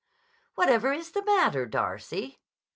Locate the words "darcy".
1.67-2.39